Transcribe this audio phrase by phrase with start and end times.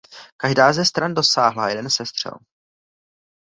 [0.37, 2.37] Každá ze stran dosáhla jeden sestřel.